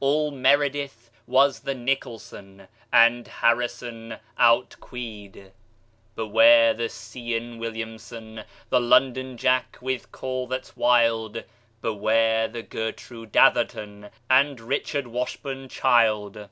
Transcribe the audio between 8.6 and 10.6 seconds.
The londonjack with call